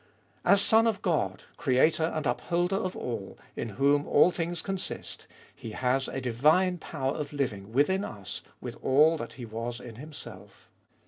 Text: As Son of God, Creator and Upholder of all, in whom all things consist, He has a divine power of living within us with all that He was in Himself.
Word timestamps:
As 0.43 0.59
Son 0.61 0.87
of 0.87 1.03
God, 1.03 1.43
Creator 1.57 2.05
and 2.15 2.25
Upholder 2.25 2.75
of 2.75 2.95
all, 2.95 3.37
in 3.55 3.69
whom 3.77 4.07
all 4.07 4.31
things 4.31 4.63
consist, 4.63 5.27
He 5.55 5.73
has 5.73 6.07
a 6.07 6.19
divine 6.19 6.79
power 6.79 7.13
of 7.13 7.31
living 7.33 7.71
within 7.71 8.03
us 8.03 8.41
with 8.59 8.77
all 8.81 9.15
that 9.17 9.33
He 9.33 9.45
was 9.45 9.79
in 9.79 9.97
Himself. 9.97 10.71